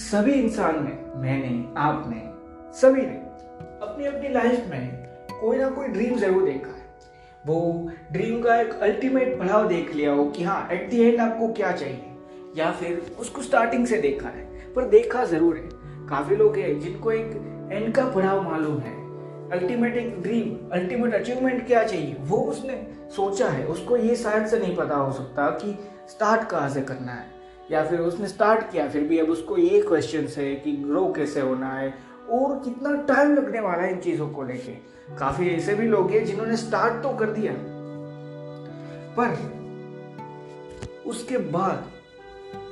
सभी 0.00 0.32
इंसान 0.32 0.74
ने 0.84 0.92
मैंने, 1.20 1.48
आपने, 1.78 2.20
सभी 2.74 3.00
ने 3.00 3.16
अपनी 3.82 4.04
अपनी 4.06 4.28
लाइफ 4.28 4.68
में 4.70 5.38
कोई 5.40 5.58
ना 5.58 5.68
कोई 5.70 5.88
ड्रीम 5.88 6.16
ज़रूर 6.18 6.44
देखा 6.44 6.70
है। 6.70 6.86
वो 7.44 7.90
ड्रीम 8.12 8.40
का 8.42 8.56
एक 8.56 8.72
अल्टीमेट 8.82 9.38
पड़ाव 9.38 9.66
देख 9.68 9.92
लिया 9.94 10.12
हो 10.12 10.24
कि 10.26 10.44
हाँ 10.44 10.68
एट 10.72 10.88
दी 10.90 11.02
एंड 11.02 11.20
आपको 11.20 11.48
क्या 11.52 11.72
चाहिए, 11.72 12.14
या 12.56 12.70
फिर 12.72 13.16
उसको 13.20 13.42
स्टार्टिंग 13.42 13.86
से 13.86 13.98
देखा 13.98 14.28
है। 14.28 14.44
पर 14.74 14.88
देखा 14.88 15.24
ज़रूर 15.24 15.56
है। 15.56 16.06
काफ़ी 16.08 16.36
लोग 16.36 16.56
हैं 16.56 16.78
जिनको 16.80 17.12
एक 17.12 17.68
एंड 17.72 17.94
का 17.94 18.04
पड़ाव 18.10 18.42
मालूम 18.42 18.78
है। 18.78 18.94
अल्टीमेट 19.52 19.96
एक 19.96 20.20
ड्रीम 20.22 20.70
अल्टीमेट 20.72 21.14
अचीवमेंट 21.14 21.66
क्या 21.66 21.82
चाहिए, 21.84 22.16
वो 22.20 22.38
उसने 22.38 22.86
सोचा 23.16 23.48
है। 23.48 23.66
उसको 23.66 23.96
ये 23.96 24.16
शायद 24.16 24.46
से 24.46 24.58
नहीं 24.58 24.76
पता 24.76 24.94
हो 24.94 25.12
सकता 25.12 25.50
कि 25.56 25.76
स्टार्ट 26.08 26.48
कहाँ 26.48 26.68
से 26.68 26.82
करना 26.82 27.12
है। 27.12 27.39
या 27.70 27.84
फिर 27.84 28.00
उसने 28.00 28.28
स्टार्ट 28.28 28.70
किया, 28.72 28.88
फिर 28.88 29.02
भी 29.04 29.18
अब 29.18 29.30
उसको 29.30 29.56
ये 29.58 29.80
क्वेश्चन 29.82 30.26
है 30.36 30.54
कि 30.56 30.72
ग्रो 30.78 31.06
कैसे 31.16 31.40
होना 31.40 31.68
है 31.68 31.92
और 32.30 32.58
कितना 32.64 32.94
टाइम 33.06 33.34
लगने 33.34 33.60
वाला 33.60 33.82
है 33.82 33.92
इन 33.92 34.00
चीज़ों 34.00 34.28
को 34.30 34.42
लेके। 34.44 34.72
काफ़ी 35.16 35.48
ऐसे 35.50 35.74
भी 35.74 35.86
लोग 35.86 36.10
हैं 36.10 36.24
जिन्होंने 36.24 36.56
स्टार्ट 36.56 37.02
तो 37.02 37.16
कर 37.16 37.30
दिया, 37.30 37.52
पर 39.16 39.58
उसके 41.06 41.38
बाद 41.52 41.88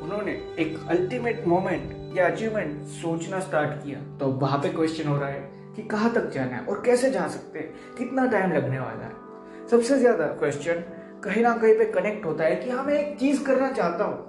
उन्होंने 0.02 0.32
एक 0.58 0.76
अल्टीमेट 0.90 1.46
मोमेंट 1.46 2.16
या 2.16 2.26
अचीवमेंट 2.26 2.86
सोचना 2.86 3.40
स्टार्ट 3.40 3.82
किया। 3.84 4.00
तो 4.18 4.26
वहाँ 4.34 4.58
पे 4.58 4.68
क्वेश्चन 4.68 5.08
हो 5.08 5.16
रहा 5.16 5.28
है 5.28 5.40
कि 5.76 5.82
कहाँ 5.84 6.12
तक 6.14 6.30
जाना 6.30 6.56
है 6.56 6.64
और 6.64 6.82
कैसे 6.86 7.10
जा 7.10 7.26
सकते 7.28 7.58
हैं, 7.58 7.74
कितना 7.98 8.26
टाइम 8.26 8.52
लगने 8.52 8.78
वाला 8.80 9.04
है। 9.04 9.68
सबसे 9.70 9.98
ज़्यादा 9.98 10.26
क्वेश्चन 10.38 10.82
कहीं 11.24 11.42
ना 11.42 11.56
कहीं 11.56 11.74
पे 11.74 11.84
कनेक्ट 11.92 12.26
होता 12.26 12.44
है 12.44 12.56
कि 12.56 12.70
हाँ 12.70 12.84
मैं 12.84 12.94
एक 12.94 13.18
चीज़ 13.20 13.44
करना 13.44 13.70
चाहता 13.72 14.04
हूँ 14.04 14.27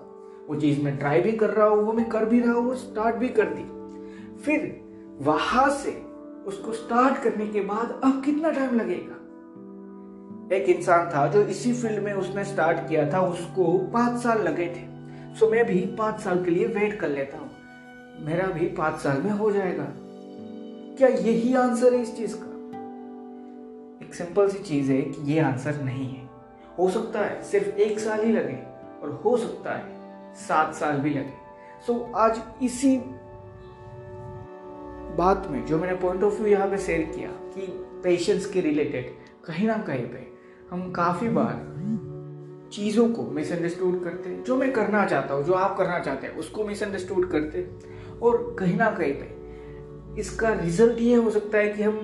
वो 0.50 0.56
चीज़ 0.56 0.82
मैं 0.82 0.98
ट्राई 0.98 1.22
भी 1.22 1.32
कर 1.32 1.50
रहा 1.50 1.68
हूँ, 1.68 1.84
वो 1.84 1.94
मैं 1.94 2.10
कर 2.10 2.26
भी 2.26 2.40
रहा 2.40 2.54
हूँ 2.54 2.76
स्टार्ट 2.76 3.16
भी 3.16 3.30
कर 3.30 3.50
दी 3.50 3.64
फिर 4.44 4.82
वहाँ 5.22 5.70
से 5.70 5.92
उसको 6.48 6.74
स्टार्ट 6.74 7.24
करने 7.24 7.48
के 7.48 7.62
बाद 7.62 8.00
अब 8.04 8.22
कितना 8.26 8.52
टाइम 8.52 8.76
लगेगा? 8.76 9.16
एक 10.56 10.70
इंसान 10.70 11.10
था 11.10 11.28
जो 11.28 11.42
इसी 11.42 11.74
फ़ील्ड 11.74 12.04
में 12.04 12.14
उसने 12.14 12.44
स्टार्ट 12.44 12.78
किया 12.90 13.14
था, 13.14 13.22
उसको 13.22 13.78
पाँच 13.94 14.22
साल 14.24 14.42
लगे 14.42 14.66
थे। 14.66 15.36
सो 15.36 15.50
मैं 15.50 15.66
भी 15.66 15.80
पाँच 15.98 16.20
साल 16.20 16.44
के 16.46 16.52
लिए 16.52 16.68
वेट 16.68 17.00
कर 17.00 17.10
लेता 17.10 17.38
हूँ। 17.38 17.50
मेरा 18.26 18.48
भी 18.48 18.66
पाँच 18.68 19.00
साल 19.00 19.22
में 19.22 19.32
हो 19.32 19.52
जाएगा। 19.52 19.86
क्या 20.98 21.08
यही 21.08 21.54
आंसर 21.54 21.94
है 21.94 22.02
इस 22.02 22.18
चीज़ 22.18 22.36
का? 22.36 22.48
एक 24.06 24.14
सिंपल 24.14 24.50
सी 24.50 24.64
चीज़ 24.64 24.92
है 24.92 25.02
कि 25.02 25.32
ये 25.34 25.40
आंसर 25.40 25.82
नहीं 25.82 26.10
है। 26.10 26.30
हो 26.80 26.90
सकता 26.90 27.20
है 27.20 27.44
सिर्फ़ 27.44 27.68
एक 27.68 28.00
साल 28.00 28.26
ही 28.26 28.32
लगे 28.32 28.58
और 29.04 29.22
हो 29.26 29.38
सकता 29.38 29.74
है 29.74 29.99
सात 30.38 30.76
साल 30.76 31.00
भी 31.00 31.10
लगे। 31.10 31.34
सो 31.88 31.94
so, 31.94 32.16
आज 32.16 32.42
इसी 32.64 32.98
बात 35.18 35.48
में 35.52 35.66
जो 35.66 35.78
मैंने 35.80 35.96
पॉइंट 35.96 36.24
ऑफ़ 36.24 36.42
व्यू 36.42 36.48
यहाँ 36.48 36.68
पे 36.70 36.78
शेयर 36.78 37.02
किया 37.16 37.30
कि 37.56 37.68
पेशेंस 38.04 38.46
के 38.46 38.62
रिलेटेड 38.62 39.12
कहीं 39.46 39.68
ना 39.68 39.78
कहीं 39.78 40.06
पे 40.06 40.28
हम 40.72 40.92
काफ़ी 40.92 41.30
बार 41.30 41.68
चीज़ों 42.74 43.08
को 43.10 43.24
मिसअंडरस्टूड 43.32 44.04
करते 44.04 44.36
जो 44.48 44.56
मैं 44.56 44.72
करना 44.74 45.06
चाहता 45.06 45.34
हूँ 45.34 45.44
जो 45.44 45.54
आप 45.54 45.78
करना 45.78 46.00
चाहते 46.00 46.28
हैं 46.28 46.36
उसको 46.36 46.64
मिसअंडरस्टूड 46.64 47.30
करते 47.32 47.68
और 48.22 48.56
कहीं 48.60 48.78
ना 48.78 48.92
कहीं 48.92 49.14
पे 49.14 50.22
इसका 50.22 50.50
रिज़ल्ट 50.54 51.00
ये 51.00 51.16
हो 51.16 51.30
सकता 51.30 51.58
है 51.58 51.74
कि 51.74 51.84
हम 51.84 51.98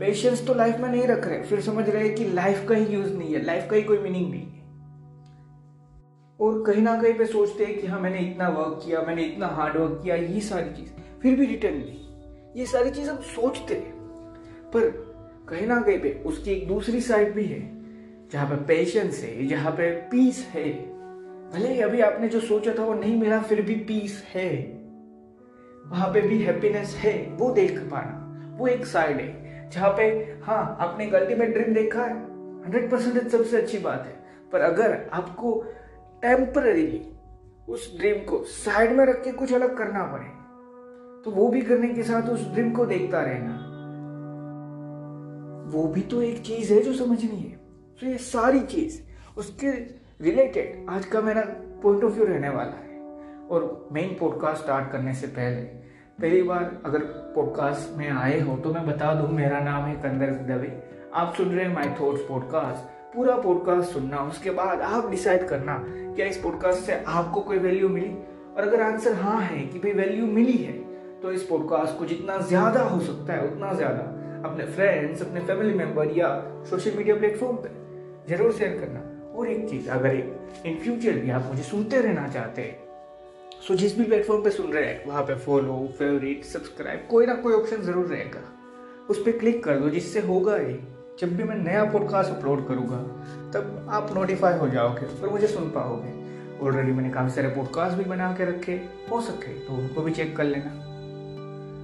पेशेंस 0.00 0.46
तो 0.46 0.54
लाइफ 0.54 0.80
में 0.80 0.88
नहीं 0.88 1.06
रख 1.06 1.26
रहे 1.26 1.42
फिर 1.42 1.60
समझ 1.60 1.88
रहे 1.88 2.06
हैं 2.06 2.14
कि 2.14 2.24
लाइफ 2.24 2.66
का 2.68 2.74
ही 2.74 2.84
यूज़ 2.86 3.12
नहीं 3.12 3.34
है 3.34 3.44
लाइफ 3.44 3.70
का 3.70 3.76
ही 3.76 3.82
कोई 3.82 3.98
मीनिंग 3.98 4.30
नहीं 4.30 4.42
है। 4.42 4.63
और 6.40 6.64
कहीं 6.66 6.82
ना 6.82 7.02
कहीं 7.02 7.14
पे 7.14 7.26
सोचते 7.26 7.64
हैं 7.64 7.78
कि 7.78 7.86
हाँ 7.86 8.00
मैंने 8.00 8.18
इतना 8.18 8.48
वर्क 8.48 8.82
किया, 8.86 9.02
मैंने 9.02 9.22
इतना 9.22 9.46
हार्ड 9.46 9.76
वर्क 9.76 10.00
किया, 10.04 10.14
ये 10.14 10.40
सारी 10.40 10.70
चीज़। 10.70 11.20
फिर 11.22 11.36
भी 11.36 11.46
रिटर्न 11.46 11.74
नहीं। 11.74 12.00
ये 12.56 12.66
सारी 12.66 12.90
चीज़ 12.90 13.10
हम 13.10 13.16
सोचते 13.16 13.74
हैं। 13.74 13.92
पर 14.74 15.14
कहीं 15.48 15.66
ना 15.66 15.80
कहीं 15.80 16.00
पे 16.00 16.22
उसकी 16.26 16.50
एक 16.50 16.68
दूसरी 16.68 17.00
साइड 17.00 17.34
भी 17.34 17.44
है, 17.44 17.82
जहाँ 18.32 18.46
पे 18.46 18.56
पेशेंस 18.56 19.20
है, 19.22 19.46
जहाँ 19.46 19.72
पे 19.72 19.90
पीस 19.90 20.50
है। 20.54 20.72
भले 21.50 21.68
ही 21.68 21.80
अभी 21.80 22.00
आपने 22.00 22.28
जो 22.28 22.40
सोचा 22.40 22.74
था 22.78 22.84
वो 22.84 22.94
नहीं 22.94 23.20
मिला, 23.20 23.42
फिर 23.42 23.62
भी 23.62 23.74
पीस 23.74 24.24
है। 24.34 24.56
वहाँ 25.86 26.12
पे 26.14 26.20
भी 26.20 26.42
हैप्पीनेस 26.42 26.94
है, 26.94 27.26
वो 27.30 27.50
देख 27.50 27.78
पाना। 27.78 28.20
वो 28.58 28.66
एक 28.66 28.86
साइड 28.86 29.16
है, 29.16 29.70
जहाँ 29.70 29.90
पे 29.90 30.04
हाँ 30.42 30.76
आपने 30.80 31.06
एक 31.06 31.14
अल्टीमेट 31.14 31.48
ड्रीम 31.48 31.74
देखा 31.74 32.04
है। 32.04 32.12
हंड्रेड 32.64 32.90
परसेंट 32.90 33.28
सबसे 33.28 33.56
अच्छी 33.56 33.78
बात 33.78 34.06
है। 34.06 34.24
पर 34.52 34.60
अगर 34.60 35.10
आपको 35.12 35.64
टेम्पररीली 36.24 37.00
उस 37.68 37.98
ड्रीम 37.98 38.14
को 38.14 38.44
साइड 38.44 38.92
में 38.92 39.04
रख 39.06 39.22
के 39.24 39.32
कुछ 39.32 39.52
अलग 39.52 39.76
करना 39.78 40.02
पड़े। 40.04 40.26
तो 41.24 41.30
वो 41.30 41.48
भी 41.48 41.60
करने 41.62 41.88
के 41.88 42.02
साथ 42.02 42.22
उस 42.22 42.46
ड्रीम 42.52 42.70
को 42.70 42.86
देखता 42.86 43.20
रहना। 43.20 43.52
वो 45.74 45.86
भी 45.88 46.00
तो 46.00 46.22
एक 46.22 46.40
चीज़ 46.42 46.72
है 46.72 46.80
जो 46.80 46.92
समझनी 46.92 47.36
है। 47.36 47.56
तो 48.00 48.06
ये 48.06 48.16
सारी 48.18 48.60
चीज़, 48.60 49.00
उसके 49.38 49.70
रिलेटेड 50.24 50.86
आज 50.90 51.06
का 51.06 51.20
मेरा 51.20 51.42
पॉइंट 51.82 52.04
ऑफ़ 52.04 52.12
व्यू 52.12 52.24
रहने 52.24 52.48
वाला 52.48 52.72
है। 52.72 52.98
और 53.50 53.88
मेन 53.92 54.16
पॉडकास्ट 54.20 54.62
स्टार्ट 54.62 54.90
करने 54.92 55.14
से 55.14 55.26
पहले, 55.26 55.62
पहली 56.20 56.42
बार 56.42 56.82
अगर 56.84 56.98
पॉडकास्ट 57.36 57.96
में 57.98 58.10
आए 58.10 58.40
हो 58.40 58.56
तो 58.56 58.74
मैं 58.74 58.86
बता 58.86 59.14
दूँ, 59.14 59.28
मेरा 59.28 59.60
नाम 59.60 59.84
है 59.84 59.94
कंदर 59.96 60.30
दवे। 60.54 60.82
आप 61.14 61.34
सुन 61.34 61.48
रहे 61.48 61.64
हैं 61.64 61.74
माई 61.74 61.88
थॉट्स 62.00 62.22
पॉडकास्ट 62.28 62.93
पूरा 63.14 63.36
पॉडकास्ट 63.38 63.92
सुनना, 63.92 64.18
उसके 64.20 64.50
बाद 64.52 64.80
आप 64.82 65.10
डिसाइड 65.10 65.46
करना 65.48 65.76
क्या 65.86 66.26
इस 66.26 66.36
पॉडकास्ट 66.36 66.80
से 66.80 67.02
आपको 67.08 67.40
कोई 67.40 67.58
वैल्यू 67.58 67.88
मिली। 67.88 68.10
और 68.56 68.62
अगर 68.62 68.80
आंसर 68.82 69.12
हाँ 69.14 69.40
है 69.42 69.64
कि 69.66 69.78
भाई 69.78 69.92
वैल्यू 69.94 70.26
मिली 70.28 70.56
है 70.58 70.72
तो 71.22 71.32
इस 71.32 71.42
पॉडकास्ट 71.42 71.98
को 71.98 72.04
जितना 72.06 72.38
ज़्यादा 72.42 72.82
हो 72.82 73.00
सकता 73.00 73.32
है, 73.32 73.46
उतना 73.46 73.72
ज़्यादा 73.74 74.02
अपने 74.48 74.64
फ्रेंड्स 74.66 75.22
अपने 75.22 75.40
फैमिली 75.42 75.74
मेंबर 75.74 76.16
या 76.18 76.28
सोशल 76.70 76.96
मीडिया 76.96 77.16
प्लेटफॉर्म 77.16 77.56
पर 77.56 78.24
ज़रूर 78.28 78.52
शेयर 78.52 78.78
करना। 78.78 79.10
और 79.32 79.48
एक 79.48 79.68
चीज़, 79.70 79.88
अगर 79.90 80.14
एक 80.14 80.64
इन 80.66 80.78
फ्यूचर 80.78 81.18
भी 81.20 81.30
आप 81.30 81.46
मुझे 81.48 81.62
सुनते 81.62 82.00
रहना 82.00 82.26
चाहते 82.28 82.62
हैं 82.62 82.82
सो 83.66 83.74
जिस 83.74 83.96
भी 83.98 84.04
प्लेटफॉर्म 84.04 84.42
पे 84.44 84.50
सुन 84.50 84.72
रहे 84.72 84.84
हैं, 84.84 85.06
वहाँ 85.06 85.22
पे 85.22 85.34
फॉलो 85.36 85.76
फेवरेट 85.98 86.44
सब्सक्राइब 86.44 87.06
कोई 87.10 87.26
ना 87.26 87.34
कोई 87.36 87.54
ऑप्शन 87.54 87.82
ज़रूर 87.82 88.06
रहेगा। 88.06 88.40
उस 89.10 89.22
पर 89.24 89.38
क्लिक 89.38 89.62
कर 89.64 89.78
दो, 89.78 89.88
जिससे 89.90 90.20
होगा 90.20 90.56
ये 90.56 90.78
जब 91.18 91.36
भी 91.36 91.44
मैं 91.44 91.56
नया 91.56 91.84
पॉडकास्ट 91.84 92.30
अपलोड 92.30 92.66
करूँगा, 92.68 92.96
तब 93.52 93.86
आप 93.90 94.10
नोटिफाई 94.14 94.56
हो 94.58 94.68
जाओगे 94.68 95.06
और 95.22 95.30
मुझे 95.30 95.46
सुन 95.46 95.68
पाओगे। 95.70 96.12
ऑलरेडी 96.60 96.92
मैंने 96.92 97.10
काफ़ी 97.10 97.30
सारे 97.30 97.48
पॉडकास्ट 97.48 97.96
भी 97.98 98.04
बना 98.04 98.30
के 98.32 98.44
रखे, 98.44 98.72
हो 99.10 99.20
सके 99.20 99.52
तो 99.58 99.74
उनको 99.74 100.02
भी 100.02 100.12
चेक 100.12 100.36
कर 100.36 100.44
लेना। 100.44 100.70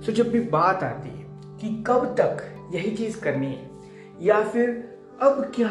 सो 0.00 0.12
जब 0.12 0.30
भी 0.30 0.40
बात 0.50 0.82
आती 0.82 1.08
है 1.08 1.26
कि 1.60 1.84
कब 1.86 2.06
तक 2.20 2.42
यही 2.74 2.90
चीज़ 2.96 3.20
करनी 3.20 3.46
है, 3.46 3.70
या 4.22 4.42
फिर 4.44 4.68
अब 5.22 5.42
क्या 5.54 5.68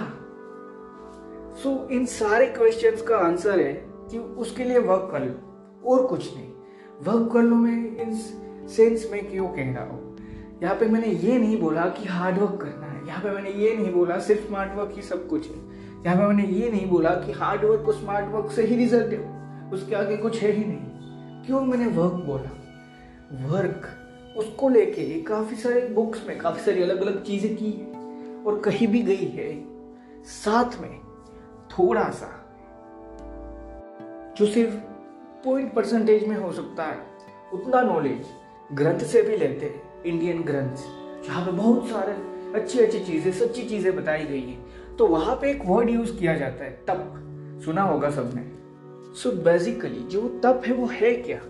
सो 1.64 1.88
इन 1.92 2.06
सारे 2.06 2.46
क्वेश्चंस 2.48 3.02
का 3.02 3.18
आंसर 3.18 3.60
है 3.60 3.74
कि 4.12 4.18
उसके 4.18 4.64
लिए 4.64 4.80
वर्क 4.80 5.10
कर 5.12 5.26
लो, 5.26 5.34
और 5.86 6.06
कुछ 6.08 6.36
नहीं। 6.36 6.50
वर्क 7.04 7.32
कर 7.34 7.42
लो 7.42 7.56
मैं 7.56 7.98
इन 7.98 8.16
सेंस 8.68 9.10
में 9.12 9.30
क्यों 9.32 9.48
कह 9.48 9.74
रहा 9.74 9.84
हूँ? 9.84 10.18
यहाँ 10.64 10.76
पे 10.76 10.86
मैंने 10.86 11.08
ये 11.08 11.38
नहीं 11.38 11.60
बोला 11.62 11.86
कि 11.90 12.08
हार्ड 12.10 12.38
वर्क 12.38 12.60
करना 12.62 12.89
यहाँ 13.10 13.22
पे 13.24 13.30
मैंने 13.32 13.52
ये 13.52 13.76
नहीं 13.76 13.92
बोला 13.94 14.18
सिर्फ़ 14.20 14.48
स्मार्ट 14.48 14.74
वर्क 14.76 14.92
ही 14.96 15.02
सब 15.02 15.28
कुछ 15.28 15.48
है। 15.48 15.58
यहाँ 16.06 16.18
पे 16.18 16.26
मैंने 16.26 16.44
ये 16.54 16.70
नहीं 16.72 16.90
बोला 16.90 17.10
कि 17.16 17.32
हार्ड 17.32 17.64
वर्क 17.66 17.88
और 17.88 17.94
स्मार्ट 17.94 18.28
वर्क 18.34 18.52
से 18.52 18.66
ही 18.66 18.76
रिज़ल्ट 18.76 19.14
है 19.14 19.72
उसके 19.74 19.96
आगे 19.96 20.18
कुछ 20.18 20.42
है 20.42 20.52
ही 20.52 20.66
नहीं। 20.66 21.46
क्यों 21.46 21.62
मैंने 21.62 21.86
वर्क 21.86 22.14
बोला? 22.26 22.52
वर्क 23.48 23.88
उसको 24.38 24.70
लेके 24.70 25.22
काफ़ी 25.22 25.56
सारे 25.56 25.82
बुक्स 25.88 26.28
में 26.28 26.38
काफ़ी 26.38 26.62
सारी 26.62 26.84
अलग 26.84 27.02
अलग 27.02 27.24
चीज़ें 27.24 27.56
की 27.56 27.72
है 27.72 28.44
और 28.44 28.60
कहीं 28.60 28.88
भी 28.88 29.02
गई 29.02 29.26
है। 29.36 29.50
साथ 30.26 30.80
में 30.82 31.00
थोड़ा 31.72 32.10
सा 32.12 32.32
जो 34.38 34.46
सिर्फ़ 34.46 34.76
पॉइंट 35.46 35.74
परसेंटेज 35.74 36.28
में 36.28 36.36
हो 36.38 36.52
सकता 36.52 36.84
है, 36.84 36.98
उतना 37.54 37.82
नॉलेज 37.82 38.26
ग्रंथ 38.74 39.00
से 39.06 39.22
भी 39.22 39.38
लेते 39.38 39.66
हैं 39.66 40.04
इंडियन 40.04 40.44
ग्रंथ। 40.44 40.76
जहाँ 41.26 41.46
पे 41.46 41.52
बहुत 41.52 41.88
सारे 41.88 42.14
अच्छी 42.56 42.80
अच्छी 42.80 43.00
चीज़ें, 43.00 43.32
सच्ची 43.32 43.64
चीज़ें 43.64 43.96
बताई 43.96 44.26
गई 44.26 44.42
है। 44.42 44.58
तो 44.98 45.08
वहाँ 45.08 45.36
पे 45.36 45.52
एक 45.52 45.60
वर्ड 45.66 45.90
यूज़ 45.90 46.18
किया 46.18 46.36
जाता 46.36 46.64
है, 46.64 46.82
तप। 46.88 47.16
सुना 47.66 47.82
होगा 47.82 48.10
सबने? 48.10 48.60
सो 49.16 49.32
बेसिकली 49.32 50.00
जो 50.00 50.42
तप 50.44 50.62
है 50.66 50.74
वो 50.74 50.86
है 50.86 51.14
क्या? 51.14 51.42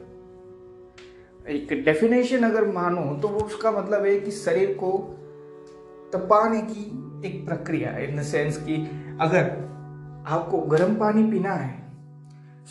एक 1.50 1.82
डेफिनेशन 1.86 2.44
अगर 2.44 2.66
मानो 2.68 3.16
तो 3.22 3.28
वो 3.28 3.40
उसका 3.40 3.72
मतलब 3.72 4.06
है 4.06 4.20
कि 4.20 4.32
शरीर 4.32 4.74
को 4.74 5.18
तपाने 6.14 6.62
की 6.62 6.84
एक 7.28 7.46
प्रक्रिया 7.46 7.98
इन 7.98 8.18
द 8.18 8.22
सेंस 8.22 8.58
कि 8.58 8.76
अगर 9.22 9.44
आपको 10.28 10.58
गर्म 10.58 10.96
पानी 10.96 11.32
पीना 11.32 11.54
है 11.54 11.80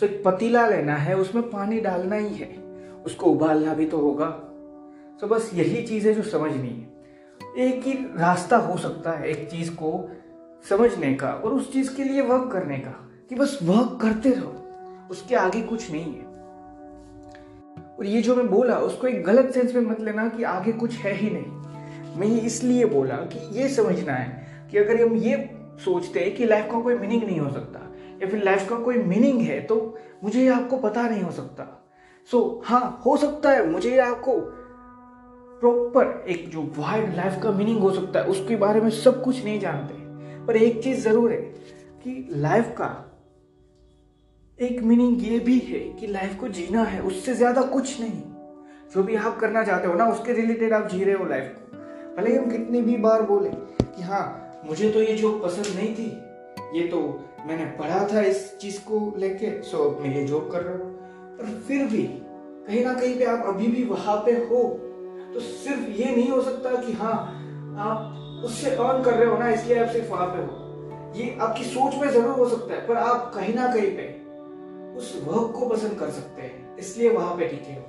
सो 0.01 0.07
एक 0.07 0.23
पतीला 0.25 0.69
लेना 0.69 0.95
है, 0.95 1.17
उसमें 1.17 1.51
पानी 1.51 1.81
डालना 1.81 2.17
ही 2.17 2.35
है। 2.35 2.59
उसको 3.07 3.27
उबालना 3.27 3.75
भी 3.75 3.87
तो 3.87 3.99
होगा। 3.99 4.27
तो 5.21 5.27
बस 5.27 5.51
यही 5.55 5.83
चीज़ 5.83 6.09
है 6.09 6.15
जो 6.15 6.23
समझनी 6.23 6.69
है। 6.69 6.88
एक 7.57 7.83
ही 7.85 7.93
रास्ता 7.93 8.57
हो 8.57 8.79
सकता 8.79 9.13
है 9.13 9.29
एक 9.29 9.51
चीज़ 9.51 9.71
को 9.71 10.11
समझने 10.69 11.15
का 11.15 11.31
और 11.31 11.53
उस 11.53 11.73
चीज़ 11.73 11.97
के 11.97 12.05
लिए 12.05 12.21
वर्क 12.21 12.51
करने 12.53 12.79
का 12.79 13.09
कि 13.29 13.35
बस 13.35 13.59
वर्क 13.63 13.99
करते 14.03 14.31
रहो 14.31 14.55
उसके 15.11 15.35
आगे 15.35 15.61
कुछ 15.63 15.91
नहीं 15.91 16.15
है। 16.15 16.27
और 17.99 18.07
ये 18.07 18.23
जो 18.23 18.37
मैं 18.37 18.49
बोला 18.49 18.77
उसको 18.79 19.07
एक 19.07 19.25
गलत 19.25 19.55
सेंस 19.55 19.75
में 19.75 19.83
मत 19.83 20.01
लेना 20.01 20.29
कि 20.29 20.43
आगे 20.43 20.73
कुछ 20.73 20.95
है 20.95 21.15
ही 21.15 21.31
नहीं। 21.31 22.17
मैं 22.17 22.27
ये 22.27 22.41
इसलिए 22.41 22.85
बोला 22.85 23.17
कि 23.17 23.61
ये 23.61 23.69
समझना 23.69 24.13
है 24.13 24.47
कि 24.71 24.79
अगर 24.79 25.03
हम 25.03 25.17
ये 25.17 25.51
सोचते 25.85 26.21
हैं 26.21 26.37
कि 26.37 26.45
लाइफ 26.45 26.73
का 26.73 26.81
कोई 26.81 26.95
मीनिंग 26.95 27.25
नहीं 27.25 27.41
हो 27.41 27.51
सकता 27.51 27.81
या 28.23 28.29
फिर 28.29 28.43
लाइफ 28.45 28.69
का 28.69 28.77
कोई 28.77 28.99
मीनिंग 28.99 29.41
है 29.41 29.61
तो 29.61 29.99
मुझे 30.25 30.49
आपको 30.49 30.77
पता 30.77 31.03
नहीं 31.09 31.23
हो 31.23 31.33
सकता। 31.33 31.91
सो 32.31 32.63
so, 32.65 32.71
हाँ 32.71 33.03
हो 33.07 33.17
सकता 33.17 33.51
है 33.51 33.71
मुझे 33.71 33.99
आपको 33.99 34.33
प्रॉपर 35.61 36.25
एक 36.29 36.49
जो 36.51 36.63
वाइड 36.77 37.15
लाइफ 37.17 37.41
का 37.43 37.51
मीनिंग 37.53 37.79
हो 37.81 37.91
सकता 37.91 38.21
है, 38.21 38.27
उसके 38.27 38.57
बारे 38.57 38.81
में 38.81 38.91
सब 38.93 39.23
कुछ 39.23 39.45
नहीं 39.45 39.61
जानते। 39.61 39.95
पर 40.47 40.57
एक 40.57 40.83
चीज़ 40.83 41.01
ज़रूर 41.01 41.33
है 41.33 41.41
कि 42.03 42.29
लाइफ 42.33 42.75
का 42.79 42.91
एक 44.59 44.83
मीनिंग 44.83 45.23
ये 45.23 45.39
भी 45.39 45.59
है 45.61 45.79
कि 45.91 46.07
लाइफ 46.07 46.39
को 46.41 46.49
जीना 46.51 46.83
है, 46.83 47.01
उससे 47.03 47.35
ज़्यादा 47.35 47.63
कुछ 47.65 48.01
नहीं। 48.01 48.23
जो 48.95 49.03
भी 49.03 49.15
आप 49.17 49.39
करना 49.41 49.63
चाहते 49.65 49.89
हो 49.89 49.95
ना, 49.95 50.07
उसके 50.07 50.33
रिलेटेड 50.33 50.73
आप 50.73 50.89
जी 50.89 51.03
रहे 51.05 51.15
हो 51.15 51.25
लाइफ 51.25 51.55
को। 51.55 51.77
भले 52.17 52.37
हम 52.37 52.51
कितनी 52.51 52.81
भी 52.83 52.97
बार 52.99 53.23
बोले 53.23 53.51
कि 53.81 54.03
हाँ 54.03 54.63
मुझे 54.67 54.91
तो 54.91 55.03
ये 55.03 55.15
जॉब 55.15 55.43
पसंद 55.43 55.77
नहीं 55.77 55.95
थी, 55.95 56.07
ये 56.75 56.87
तो 56.89 57.01
मैंने 57.47 57.65
पढ़ा 57.79 58.07
था 58.13 58.21
इस 58.23 58.59
चीज़ 58.59 58.81
को 58.85 59.15
लेके 59.19 59.51
सो 59.63 59.91
मैं 60.03 60.15
ये 60.15 60.25
जॉब 60.27 60.51
कर 60.53 60.63
रहा 60.63 60.75
हूँ। 60.75 60.93
पर 61.37 61.61
फिर 61.69 61.87
भी 61.87 62.03
कहीं 62.03 62.85
ना 62.85 62.95
कहीं 62.95 63.19
पे 63.19 63.25
आप 63.25 63.45
अभी 63.47 63.67
भी 63.67 63.85
वहाँ 63.85 64.17
पे 64.27 64.33
हो 64.45 64.63
तो 65.35 65.41
सिर्फ़ 65.41 65.91
ये 65.93 66.05
नहीं 66.07 66.29
हो 66.31 66.41
सकता 66.43 66.75
कि 66.83 66.93
हाँ 66.95 67.17
आप 67.81 68.45
उससे 68.45 68.71
अर्न 68.71 69.03
कर 69.03 69.15
रहे 69.15 69.27
हो 69.27 69.39
ना, 69.39 69.49
इसलिए 69.51 69.79
आप 69.79 69.89
सिर्फ़ 69.91 70.11
वहाँ 70.11 70.27
पे 70.29 70.43
हो। 70.43 71.13
ये 71.17 71.37
आपकी 71.41 71.65
सोच 71.65 71.95
में 71.95 72.09
ज़रूर 72.11 72.33
हो 72.33 72.49
सकता 72.49 72.75
है, 72.75 72.87
पर 72.87 72.97
आप 72.97 73.31
कहीं 73.35 73.55
ना 73.55 73.67
कहीं 73.75 73.91
पे 73.97 74.07
उस 74.99 75.13
वर्क 75.25 75.53
को 75.55 75.69
पसंद 75.69 75.99
कर 75.99 76.11
सकते 76.13 76.43
हैं, 76.43 76.77
इसलिए 76.79 77.11
वहाँ 77.11 77.37
पे 77.37 77.49
टिके 77.49 77.73
हो। 77.73 77.85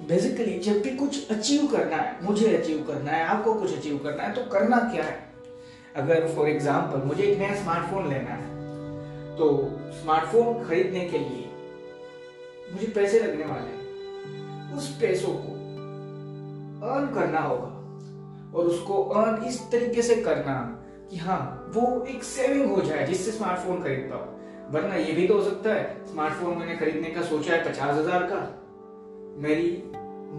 बेसिकली 0.00 0.58
जब 0.60 0.80
भी 0.82 0.90
कुछ 0.96 1.30
अचीव 1.30 1.66
करना 1.66 1.96
है, 1.96 2.16
मुझे 2.22 2.56
अचीव 2.56 2.84
करना 2.88 3.10
है, 3.10 3.24
आपको 3.26 3.54
कुछ 3.54 3.76
अचीव 3.78 3.98
करना 4.04 4.22
है 4.22 4.32
तो 4.34 4.44
करना 4.50 4.78
क्या 4.92 5.04
है? 5.04 5.22
अगर 5.96 6.26
फॉर 6.28 6.48
एग्ज़ाम्पल 6.48 7.06
मुझे 7.06 7.22
एक 7.22 7.38
नया 7.38 7.54
स्मार्टफ़ोन 7.56 8.08
लेना 8.08 8.30
है 8.32 8.52
तो 9.36 9.46
स्मार्टफ़ोन 9.94 10.64
खरीदने 10.64 11.00
के 11.00 11.18
लिए 11.18 11.46
मुझे 12.72 12.86
पैसे 12.94 13.20
लगने 13.20 13.44
वाले 13.44 13.66
हैं। 13.66 13.83
उस 14.76 14.88
पैसों 15.00 15.32
को 15.36 15.52
अर्न 16.86 17.06
करना 17.14 17.40
होगा। 17.40 17.70
और 18.54 18.66
उसको 18.66 19.02
अर्न 19.20 19.44
इस 19.44 19.60
तरीके 19.70 20.02
से 20.02 20.16
करना 20.22 20.54
कि 21.10 21.16
हाँ 21.18 21.70
वो 21.74 22.04
एक 22.08 22.22
सेविंग 22.24 22.70
हो 22.70 22.82
जाए 22.82 23.06
जिससे 23.06 23.30
स्मार्टफ़ोन 23.32 23.82
खरीद 23.82 24.08
पाओ 24.10 24.72
वरना 24.72 24.94
ये 24.96 25.12
भी 25.12 25.26
तो 25.28 25.34
हो 25.34 25.42
सकता 25.44 25.74
है 25.74 26.04
स्मार्टफ़ोन 26.06 26.58
मैंने 26.58 26.76
खरीदने 26.76 27.10
का 27.10 27.22
सोचा 27.24 27.54
है 27.54 27.64
पचास 27.64 27.96
हज़ार 27.96 28.22
का। 28.24 28.38
मेरी 29.42 29.70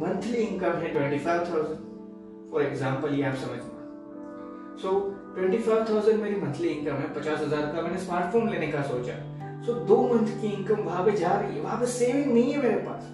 मंथली 0.02 0.38
इनकम 0.38 0.78
है 0.80 0.92
twenty 0.94 1.20
five 1.20 1.40
thousand 1.50 2.52
for 2.52 2.64
example 2.64 3.14
ये 3.14 3.24
आप 3.24 3.36
समझना 3.38 4.80
सो 4.82 5.00
ट्वेंटी 5.36 5.58
फाइव 5.60 5.86
थाउज़ेंड 5.90 6.22
मेरी 6.22 6.42
मंथली 6.42 6.68
इनकम 6.70 6.96
है 6.96 7.14
पचास 7.16 7.40
हज़ार 7.42 7.72
का 7.74 7.82
मैंने 7.82 8.00
स्मार्टफ़ोन 8.00 8.50
लेने 8.50 8.68
का 8.68 8.82
सोचा। 8.84 9.14
सो 9.66 9.72
so, 9.72 9.88
दो 9.88 10.02
मंथ 10.14 10.28
की 10.42 10.48
इनकम 10.48 10.82
वहाँ 10.84 11.04
पे 11.06 11.12
जा 11.18 11.34
रही 11.34 11.56
है 11.56 11.62
वहाँ 11.62 11.80
पे 11.80 11.86
सेविंग 11.92 12.34
नहीं 12.34 12.52
है 12.54 12.62
मेरे 12.62 12.82
पास। 12.88 13.12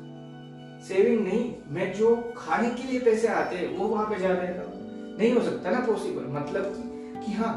सेविंग 0.87 1.19
नहीं 1.23 1.43
मैं 1.71 1.93
जो 1.93 2.15
खाने 2.37 2.69
के 2.69 2.83
लिए 2.83 2.99
पैसे 2.99 3.27
आते 3.29 3.55
हैं 3.55 3.77
वो 3.77 3.87
वहाँ 3.87 4.05
पे 4.05 4.19
जा 4.19 4.29
रहे 4.29 4.47
हैं। 4.47 4.69
नहीं 5.17 5.33
हो 5.33 5.41
सकता 5.41 5.71
ना 5.71 5.79
पॉसिबल 5.87 6.25
मतलब 6.31 6.63
कि, 6.75 7.25
कि 7.25 7.31
हाँ 7.33 7.53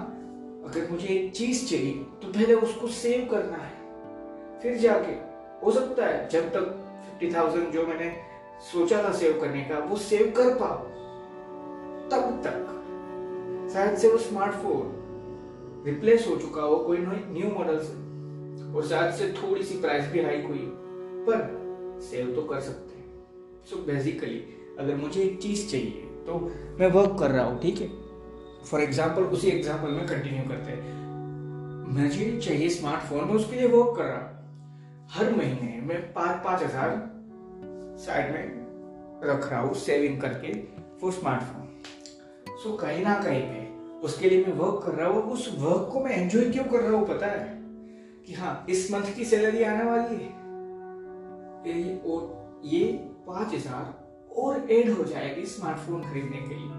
अगर 0.66 0.90
मुझे 0.90 1.06
एक 1.08 1.32
चीज़ 1.36 1.64
चाहिए 1.68 1.94
तो 2.22 2.28
पहले 2.28 2.54
उसको 2.56 2.88
सेव 2.96 3.28
करना 3.30 3.56
है। 3.56 3.72
फिर 4.62 4.76
जाके 4.78 5.12
हो 5.64 5.72
सकता 5.72 6.06
है 6.06 6.28
जब 6.28 6.52
तक 6.52 6.70
फिफ्टी 7.04 7.34
थाउज़ेंड 7.34 7.72
जो 7.72 7.86
मैंने 7.86 8.14
सोचा 8.72 9.02
था 9.02 9.12
सेव 9.12 9.40
करने 9.40 9.62
का 9.62 9.78
वो 9.86 9.96
सेव 10.02 10.32
कर 10.36 10.54
पाओ 10.54 10.78
तब 12.10 12.40
तक। 12.44 12.70
शायद 13.74 13.96
से 13.98 14.08
वो 14.08 14.18
स्मार्टफ़ोन 14.20 15.82
रिप्लेस 15.86 16.26
हो 16.28 16.36
चुका 16.36 16.62
हो 16.62 16.76
कोई 16.76 16.98
न्यू 16.98 17.50
मॉडल 17.50 17.78
से 17.78 18.72
और 18.74 18.86
शायद 18.88 19.14
से 19.14 19.32
थोड़ी 19.32 19.62
सी 19.62 19.80
प्राइस 19.80 20.04
भी 20.12 20.22
हाइक 20.24 20.46
हुई 20.46 20.66
पर 21.28 22.00
सेव 22.02 22.34
तो 22.34 22.42
कर 22.42 22.60
सकते 22.60 22.93
सो 23.66 23.76
so 23.76 23.86
बेसिकली 23.86 24.38
अगर 24.80 24.96
मुझे 24.96 25.20
एक 25.22 25.40
चीज़ 25.42 25.68
चाहिए 25.70 26.00
तो 26.26 26.38
मैं 26.80 26.90
वर्क 26.92 27.16
कर 27.20 27.30
रहा 27.30 27.44
हूँ, 27.44 27.60
ठीक 27.60 27.80
है? 27.80 27.88
फॉर 28.64 28.80
एग्ज़ाम्पल 28.80 29.22
उसी 29.36 29.48
एग्ज़ाम्पल 29.48 29.90
में 29.90 30.06
कंटिन्यू 30.06 30.48
करते 30.48 30.70
हैं। 30.70 30.82
मुझे 31.94 32.38
चाहिए 32.38 32.68
स्मार्टफ़ोन 32.70 33.24
में 33.24 33.34
उसके 33.34 33.56
लिए 33.56 33.66
वर्क 33.68 33.96
कर 33.96 34.04
रहा 34.04 34.30
हर 35.12 35.34
महीने 35.36 35.80
मैं 35.86 36.00
पाँच 36.12 36.44
पाँच 36.44 36.62
हज़ार 36.62 36.90
साइड 38.04 38.32
में 38.32 38.44
रख 39.24 39.50
रहा 39.50 39.60
हूँ 39.60 39.74
सेविंग 39.80 40.20
करके 40.20 40.52
फॉर 41.00 41.12
स्मार्टफ़ोन 41.12 42.56
सो 42.62 42.76
कहीं 42.76 43.02
ना 43.04 43.14
कहीं 43.22 43.42
पे 43.42 43.62
उसके 44.06 44.30
लिए 44.30 44.44
मैं 44.46 44.52
वर्क 44.54 44.82
कर 44.86 44.94
रहा 44.94 45.08
हूँ 45.08 45.22
उस 45.32 45.48
वर्क 45.58 45.88
को 45.92 46.00
मैं 46.00 46.16
एंजॉय 46.16 46.50
क्यों 46.50 46.64
कर 46.64 46.80
रहा 46.80 46.96
हूँ, 46.96 47.06
पता 47.08 47.26
है? 47.26 47.44
कि 48.26 48.32
हाँ 48.32 48.66
इस 48.70 48.90
मंथ 48.92 49.14
की 49.16 49.24
सैलरी 49.24 49.62
आने 49.64 49.84
वाली 49.84 50.16
है। 50.16 50.32
ये 52.64 52.82
पाँच 53.26 53.54
हज़ार 53.54 53.84
और 54.36 54.70
एड 54.72 54.90
हो 54.92 55.04
जाएगी 55.04 55.44
स्मार्टफ़ोन 55.46 56.02
खरीदने 56.02 56.38
के 56.38 56.54
लिए। 56.54 56.70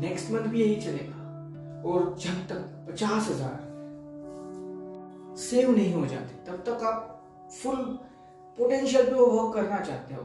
नेक्स्ट 0.00 0.30
मंथ 0.32 0.50
भी 0.50 0.62
यही 0.62 0.76
चलेगा। 0.80 1.20
और 1.88 2.14
जब 2.20 2.46
तक 2.48 2.60
पचास 2.88 3.28
हज़ार 3.30 3.64
सेव 5.38 5.70
नहीं 5.70 5.92
हो 5.94 6.06
जाते, 6.06 6.34
तब 6.46 6.62
तक 6.66 6.84
आप 6.84 7.48
फुल 7.52 7.76
पोटेंशियल 8.58 9.04
पे 9.06 9.14
वर्क 9.14 9.54
करना 9.54 9.80
चाहते 9.80 10.14
हो। 10.14 10.22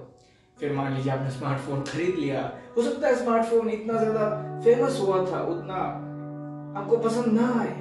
फिर 0.58 0.74
मान 0.74 0.94
लीजिए 0.94 1.12
आपने 1.14 1.32
स्मार्टफ़ोन 1.32 1.82
खरीद 1.84 2.16
लिया। 2.16 2.42
हो 2.78 2.82
सकता 2.84 3.08
है 3.08 3.16
स्मार्टफ़ोन 3.16 3.70
इतना 3.70 3.94
ज़्यादा 3.94 4.30
फ़ेमस 4.64 5.00
हुआ 5.02 5.18
था, 5.26 5.42
उतना 5.44 5.76
आपको 6.80 6.98
पसंद 7.00 7.40
ना 7.40 7.48
आए। 7.60 7.76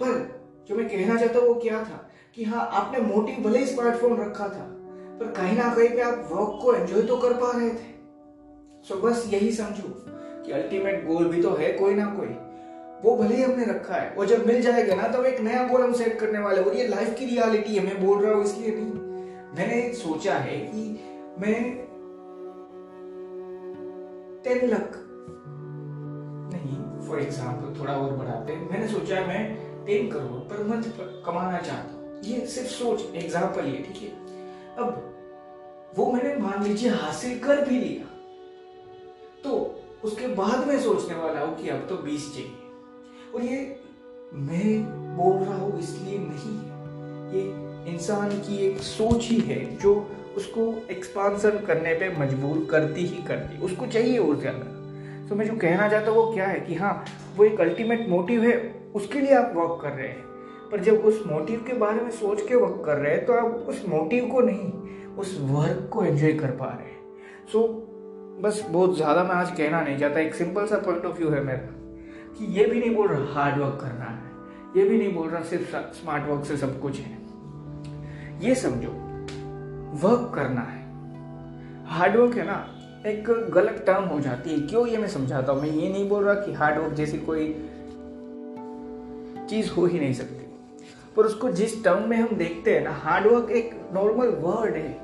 पर 0.00 0.12
जो 0.68 0.76
मैं 0.76 0.88
कहना 0.88 1.16
चाहता 1.16 1.38
हूँ 1.38 1.48
वो 1.48 1.54
क्या 1.54 1.78
था 1.84 2.08
कि 2.34 2.44
हाँ 2.44 2.68
आपने 2.72 3.00
मोटिव 3.06 3.42
भले 3.44 3.58
ही 3.58 3.66
स्मार्टफ़ोन 3.66 4.16
रखा 4.18 4.48
था 4.48 4.64
पर 5.22 5.32
कहीं 5.32 5.56
ना 5.56 5.74
कहीं 5.74 5.88
पे 5.88 6.00
आप 6.02 6.28
वर्क 6.30 6.58
को 6.62 6.74
एंजॉय 6.74 7.02
तो 7.02 7.16
कर 7.16 7.32
पा 7.34 7.50
रहे 7.50 7.68
थे। 7.70 7.90
सो 8.86 8.96
बस 9.00 9.28
यही 9.32 9.52
समझो 9.52 9.88
कि 10.44 10.52
अल्टीमेट 10.52 11.04
गोल 11.06 11.28
भी 11.28 11.42
तो 11.42 11.50
है 11.56 11.72
कोई 11.72 11.94
ना 11.94 12.06
कोई। 12.14 12.28
वो 13.04 13.16
भले 13.16 13.34
ही 13.36 13.42
हमने 13.42 13.64
रखा 13.64 13.94
है। 13.94 14.14
वो 14.16 14.24
जब 14.24 14.46
मिल 14.46 14.60
जाएगा 14.62 14.94
ना, 14.94 15.06
तब 15.08 15.24
एक 15.26 15.40
नया 15.40 15.66
गोल 15.68 15.82
हम 15.82 15.92
सेट 15.92 16.18
करने 16.20 16.38
वाले 16.38 16.62
और 16.62 16.74
ये 16.76 16.86
लाइफ 16.88 17.14
की 17.18 17.26
रियलिटी 17.26 17.74
है, 17.74 17.84
मैं 17.86 18.04
बोल 18.06 18.22
रहा 18.22 18.34
हूँ 18.34 18.44
इसलिए 18.44 18.74
नहीं। 18.76 18.92
मैंने 19.56 19.92
सोचा 19.94 20.34
है 20.34 20.58
कि 20.66 20.82
मैं 21.38 21.56
टेन 24.44 24.68
लाख 24.70 24.98
नहीं 26.54 27.06
फॉर 27.08 27.20
एग्ज़ाम्पल 27.20 27.80
थोड़ा 27.80 27.92
और 27.94 28.12
बढ़ाते 28.16 28.56
मैंने 28.56 28.88
सोचा 28.88 29.16
है 29.16 29.26
मैं 29.28 29.84
टेन 29.86 30.10
करोड़ 30.10 30.40
पर 30.50 30.64
मंथ 30.64 30.82
कमाना 31.26 31.60
चाहता 31.60 31.92
हूँ। 31.92 32.20
ये 32.24 32.46
सिर्फ़ 32.46 32.68
सोच 32.70 33.14
एग्ज़ाम्पल 33.14 33.66
ये, 33.66 33.76
ठीक 33.78 34.02
है? 34.02 34.08
अब 34.78 35.11
वो 35.96 36.10
मैंने 36.12 36.34
मान 36.36 36.62
लीजिए 36.64 36.90
हासिल 36.90 37.38
कर 37.38 37.64
भी 37.64 37.78
लिया। 37.78 38.04
तो 39.44 39.50
उसके 40.04 40.26
बाद 40.34 40.66
में 40.68 40.78
सोचने 40.80 41.14
वाला 41.14 41.40
हूँ 41.40 41.56
कि 41.56 41.68
अब 41.68 41.86
तो 41.88 41.96
बीस 41.98 42.32
चाहिए। 42.34 43.30
और 43.34 43.42
ये 43.42 43.58
मैं 44.34 45.16
बोल 45.16 45.36
रहा 45.38 45.56
हूँ 45.56 45.78
इसलिए 45.78 46.18
नहीं 46.18 46.56
ये 47.32 47.92
इंसान 47.92 48.30
की 48.38 48.56
एक 48.66 48.78
सोच 48.80 49.24
ही 49.24 49.38
है 49.40 49.64
जो 49.78 49.94
उसको 50.36 50.72
एक्सपांसन 50.90 51.58
करने 51.66 51.94
पे 51.94 52.08
मजबूर 52.18 52.66
करती 52.70 53.06
ही 53.06 53.22
करती 53.24 53.58
उसको 53.62 53.86
चाहिए 53.86 54.18
और 54.18 54.38
ज़्यादा 54.40 55.28
तो 55.28 55.36
मैं 55.36 55.46
जो 55.46 55.56
कहना 55.56 55.88
चाहता 55.88 56.10
हूँ 56.10 56.18
वो 56.18 56.32
क्या 56.32 56.46
है 56.46 56.60
कि 56.60 56.74
हाँ 56.74 56.92
वो 57.36 57.44
एक 57.44 57.60
अल्टीमेट 57.60 58.08
मोटिव 58.08 58.44
है, 58.44 58.56
उसके 58.94 59.20
लिए 59.20 59.34
आप 59.34 59.52
वर्क 59.56 59.78
कर 59.82 59.90
रहे 59.90 60.08
हैं। 60.08 60.30
पर 60.70 60.80
जब 60.80 61.04
उस 61.04 61.22
मोटिव 61.26 61.64
के 61.66 61.72
बारे 61.78 62.00
में 62.00 62.10
सोच 62.12 62.40
के 62.48 62.54
वर्क 62.54 62.82
कर 62.86 62.96
रहे 62.96 63.12
हैं 63.12 63.24
तो 63.26 63.32
आप 63.34 63.66
उस 63.68 63.84
मोटिव 63.88 64.28
को 64.28 64.40
नहीं 64.40 64.70
उस 65.18 65.38
वर्क 65.40 65.88
को 65.92 66.04
एंजॉय 66.04 66.32
कर 66.32 66.50
पा 66.50 66.66
रहे 66.66 66.86
हैं। 66.86 67.00
सो 67.52 67.58
so, 67.58 67.92
बस 68.42 68.66
बहुत 68.70 68.96
ज़्यादा 68.96 69.24
मैं 69.24 69.34
आज 69.34 69.50
कहना 69.50 69.80
नहीं 69.80 69.98
चाहता 69.98 70.20
एक 70.20 70.34
सिंपल 70.34 70.66
सा 70.66 70.76
पॉइंट 70.78 71.04
ऑफ़ 71.04 71.18
व्यू 71.18 71.30
है 71.30 71.42
मेरा 71.44 71.80
कि 72.38 72.44
ये 72.58 72.64
भी 72.66 72.80
नहीं 72.80 72.94
बोल 72.94 73.08
रहा 73.08 73.32
हार्ड 73.34 73.58
वर्क 73.58 73.78
करना 73.80 74.04
है 74.04 74.30
ये 74.76 74.88
भी 74.88 74.98
नहीं 74.98 75.14
बोल 75.14 75.28
रहा 75.28 75.42
सिर्फ़ 75.42 75.76
स्मार्ट 75.94 76.28
वर्क 76.28 76.44
से 76.44 76.56
सब 76.56 76.80
कुछ 76.80 76.98
है। 76.98 77.18
ये 78.42 78.54
समझो 78.54 78.90
वर्क 80.02 80.30
करना 80.34 80.60
है। 80.60 80.80
हार्ड 81.86 82.16
वर्क 82.16 82.36
है 82.36 82.46
ना 82.46 82.56
एक 83.06 83.24
गलत 83.54 83.82
टर्म 83.86 84.04
हो 84.04 84.20
जाती 84.20 84.50
है 84.50 84.58
क्यों 84.58 84.86
ये 84.86 84.96
मैं 84.96 85.08
समझाता 85.08 85.52
हूँ? 85.52 85.62
मैं 85.62 85.68
ये 85.68 85.88
नहीं 85.88 86.08
बोल 86.08 86.24
रहा 86.24 86.34
कि 86.34 86.52
हार्ड 86.52 86.78
वर्क 86.78 86.92
जैसी 86.92 87.18
कोई 87.18 87.46
चीज़ 89.50 89.70
हो 89.70 89.86
ही 89.86 90.00
नहीं 90.00 90.12
सकती। 90.14 90.41
पर 91.16 91.24
उसको 91.24 91.50
जिस 91.50 91.82
टर्म 91.84 92.08
में 92.08 92.16
हम 92.16 92.36
देखते 92.36 92.74
हैं 92.74 92.82
ना 92.84 92.90
हार्डवर्क 92.90 93.50
एक 93.50 93.70
नॉर्मल 93.94 94.28
वर्ड 94.40 94.74
है। 94.74 95.00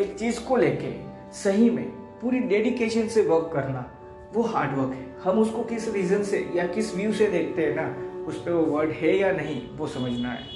एक 0.00 0.16
चीज़ 0.18 0.40
को 0.40 0.56
लेके, 0.56 0.92
सही 1.32 1.70
में, 1.70 1.84
पूरी 2.20 2.38
डेडिकेशन 2.38 3.08
से 3.08 3.22
वर्क 3.22 3.50
करना, 3.54 3.90
वो 4.34 4.42
हार्डवर्क 4.42 4.92
है। 4.92 5.16
हम 5.24 5.38
उसको 5.38 5.62
किस 5.62 5.88
रीज़न 5.88 6.22
से 6.22 6.48
या 6.54 6.66
किस 6.66 6.94
व्यू 6.94 7.12
से 7.12 7.26
देखते 7.26 7.62
हैं 7.62 7.74
ना, 7.76 8.24
उस 8.26 8.42
पर 8.42 8.52
वो 8.52 8.62
वर्ड 8.66 8.90
है 8.90 9.16
या 9.16 9.32
नहीं, 9.32 9.60
वो 9.76 9.86
समझना 9.86 10.28
है। 10.28 10.46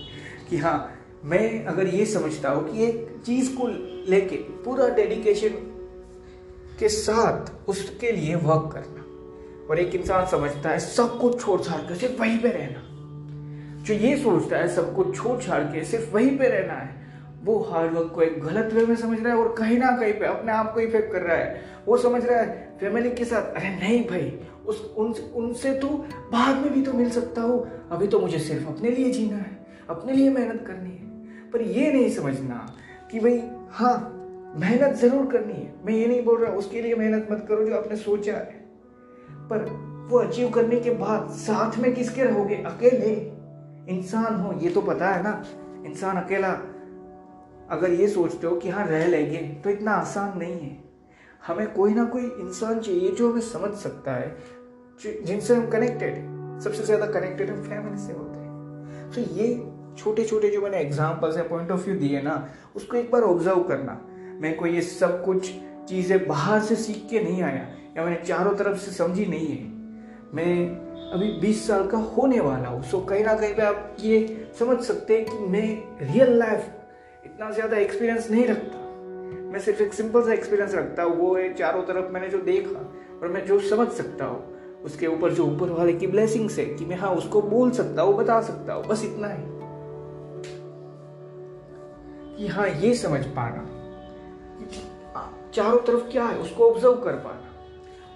कि 0.50 0.56
हाँ 0.56 0.94
मैं 1.24 1.64
अगर 1.64 1.86
ये 1.86 2.06
समझता 2.06 2.50
हूँ 2.50 2.68
कि 2.68 2.84
एक 2.84 3.22
चीज़ 3.26 3.56
को 3.56 3.66
लेके 4.10 4.36
पूरा 4.36 4.88
डेडिकेशन 4.88 5.64
के 6.78 6.88
साथ 6.88 7.68
उसके 7.68 8.12
लिए 8.12 8.34
वर्क 8.34 8.70
करना, 8.72 9.04
और 9.70 9.78
एक 9.78 9.94
इंसान 9.94 10.26
समझता 10.26 10.70
है 10.70 10.78
सब 10.80 11.18
कुछ 11.20 11.40
छोड़ 11.40 11.60
छाड़ 11.62 11.80
कर 11.88 11.94
सिर्फ़ 11.94 12.20
वहीं 12.20 12.38
पे 12.38 12.48
रहना। 12.48 12.84
जो 13.88 13.94
ये 13.94 14.16
सोचता 14.16 14.56
है 14.56 14.68
सबको 14.68 15.04
छोड़ 15.04 15.40
छाड़ 15.42 15.62
के, 15.62 15.84
सिर्फ़ 15.84 16.14
वहीं 16.14 16.38
पे 16.38 16.48
रहना 16.48 16.72
है, 16.72 17.06
वो 17.44 17.58
हार्ड 17.58 17.92
वर्क 17.92 18.12
को 18.14 18.22
एक 18.22 18.42
गलत 18.42 18.72
वे 18.72 18.86
में 18.86 18.96
समझ 18.96 19.20
रहा 19.20 19.32
है 19.32 19.38
और 19.38 19.54
कहीं 19.58 19.78
ना 19.78 19.90
कहीं 19.96 20.12
पे 20.12 20.26
अपने 20.26 20.52
आप 20.52 20.74
को 20.74 20.80
इफ़ेक्ट 20.80 21.12
कर 21.12 21.22
रहा 21.22 21.36
है। 21.36 21.60
वो 21.86 21.96
समझ 21.96 22.24
रहा 22.24 22.38
है 22.38 22.76
फैमिली 22.80 23.10
के 23.10 23.24
साथ, 23.24 23.54
अरे 23.56 23.68
नहीं 23.68 24.02
भाई, 24.04 24.40
उस, 24.66 24.94
उन, 24.96 25.14
उनसे 25.34 25.74
तो 25.74 25.88
बाद 26.32 26.56
में 26.56 26.74
भी 26.74 26.82
तो 26.82 26.92
मिल 26.92 27.10
सकता 27.10 27.42
हूँ। 27.42 27.88
अभी 27.90 28.06
तो 28.06 28.20
मुझे 28.20 28.38
सिर्फ़ 28.38 28.68
अपने 28.68 28.90
लिए 28.90 29.12
जीना 29.12 29.36
है, 29.36 29.66
अपने 29.90 30.12
लिए 30.12 30.30
मेहनत 30.30 30.64
करनी 30.66 30.90
है। 30.90 31.50
पर 31.50 31.62
ये 31.62 31.92
नहीं 31.92 32.10
समझना 32.10 32.76
कि 33.10 33.20
भाई 33.20 33.42
हाँ 33.70 33.96
मेहनत 34.56 34.96
ज़रूर 34.96 35.26
करनी 35.26 35.52
है। 35.52 35.72
मैं 35.86 35.92
ये 35.92 36.06
नहीं 36.06 36.24
बोल 36.24 36.40
रहा, 36.40 36.52
उसके 36.52 36.82
लिए 36.82 36.94
मेहनत 36.94 37.28
मत 37.30 37.46
करो 37.48 37.64
जो 37.64 37.76
आपने 37.76 37.96
सोचा 37.96 38.32
है। 38.32 38.68
पर 39.50 39.64
वो 40.10 40.18
अचीव 40.18 40.50
करने 40.50 40.80
के 40.80 40.90
बाद 40.90 41.28
साथ 41.30 41.78
में 41.78 41.94
किसके 41.94 42.24
रहोगे? 42.24 42.54
अकेले। 42.54 43.37
इंसान 43.88 44.34
हो, 44.34 44.52
ये 44.54 44.70
तो 44.70 44.80
पता 44.82 45.08
है 45.08 45.22
ना। 45.22 45.42
इंसान 45.86 46.16
अकेला, 46.16 46.48
अगर 47.70 47.92
ये 47.92 48.08
सोचते 48.08 48.46
हो 48.46 48.56
कि 48.56 48.68
हाँ 48.68 48.86
रह 48.86 49.06
लेंगे 49.06 49.38
तो 49.64 49.70
इतना 49.70 49.92
आसान 49.92 50.38
नहीं 50.38 50.60
है। 50.60 50.76
हमें 51.42 51.72
कोई 51.72 51.94
ना 51.94 52.04
कोई 52.06 52.22
इंसान 52.22 52.80
चाहिए 52.80 53.10
जो 53.10 53.30
हमें 53.30 53.40
समझ 53.42 53.72
सकता 53.76 54.14
है 54.14 54.36
जिनसे 55.00 55.54
हम 55.54 55.66
कनेक्टेड 55.70 56.16
सबसे 56.62 56.82
ज़्यादा 56.82 57.06
कनेक्टेड 57.08 57.50
हम 57.50 57.62
फैमिली 57.62 57.98
से 57.98 58.12
होते 58.12 58.38
हैं। 58.38 59.10
तो 59.10 59.20
ये 59.34 59.46
छोटे 59.98 60.24
छोटे 60.24 60.50
जो 60.50 60.60
मैंने 60.60 60.78
एग्जाम्पल्स 60.78 61.36
या 61.36 61.42
पॉइंट 61.44 61.70
ऑफ़ 61.70 61.84
व्यू 61.84 61.94
दिए 61.96 62.20
ना, 62.22 62.48
उसको 62.76 62.96
एक 62.96 63.10
बार 63.10 63.22
ऑब्ज़र्व 63.22 63.62
करना। 63.62 64.00
मैं 64.40 64.54
कोई 64.56 64.70
ये 64.70 64.80
सब 64.82 65.22
कुछ 65.24 65.50
चीज़ें 65.88 66.26
बाहर 66.28 66.60
से 66.60 66.76
सीख 66.76 67.06
के 67.10 67.20
नहीं 67.20 67.42
आया, 67.42 67.66
या 67.96 68.04
मैंने 68.04 68.16
चारों 68.24 68.54
तरफ़ 68.56 68.78
से 68.78 68.90
समझी 68.92 69.26
नहीं 69.26 69.46
है। 69.48 69.64
मैं 70.34 70.87
अभी 71.12 71.30
20 71.40 71.66
साल 71.66 71.86
का 71.86 71.98
होने 71.98 72.40
वाला 72.40 72.68
हूँ। 72.68 72.82
सो 72.82 72.98
कहीं 73.00 73.24
ना 73.24 73.34
कहीं 73.34 73.54
पे 73.54 73.62
आप 73.62 73.96
ये 74.00 74.48
समझ 74.58 74.78
सकते 74.78 75.16
हैं 75.16 75.24
कि 75.24 75.38
मैं 75.48 75.68
रियल 76.12 76.32
लाइफ 76.38 76.66
इतना 77.24 77.50
ज़्यादा 77.50 77.76
एक्सपीरियंस 77.76 78.30
नहीं 78.30 78.46
रखता। 78.46 78.78
मैं 79.52 79.60
सिर्फ़ 79.60 79.82
एक 79.82 79.94
सिंपल 79.94 80.22
सा 80.22 80.32
एक्सपीरियंस 80.32 80.74
रखता 80.74 81.02
हूँ। 81.02 81.16
वो 81.16 81.34
है 81.36 81.52
चारों 81.54 81.82
तरफ़ 81.82 82.10
मैंने 82.12 82.28
जो 82.28 82.38
देखा 82.38 82.80
और 83.22 83.28
मैं 83.28 83.44
जो 83.46 83.58
समझ 83.60 83.88
सकता 83.88 84.24
हूँ, 84.24 84.42
उसके 84.84 85.06
ऊपर 85.06 85.32
जो 85.32 85.46
ऊपर 85.46 85.70
वाले 85.70 85.92
की 85.92 86.06
ब्लेसिंग्स 86.06 86.58
है 86.58 86.64
कि 86.64 86.84
मैं 86.84 86.96
हाँ 86.96 87.10
उसको 87.10 87.42
बोल 87.42 87.70
सकता 87.70 88.02
हूँ, 88.02 88.16
बता 88.16 88.40
सकता 88.40 88.74
हूँ, 88.74 88.84
बस 88.84 89.04
इतना 89.04 89.28
ही। 89.28 89.42
कि 92.36 92.46
हाँ 92.46 92.68
ये 92.68 92.94
समझ 92.94 93.24
पाना। 93.26 93.66
चारों 95.54 95.78
तरफ़ 95.78 96.10
क्या 96.12 96.24
है, 96.24 96.38
उसको 96.38 96.70
ऑब्ज़र्व 96.70 96.94
कर 96.94 97.12
पाना। 97.12 97.54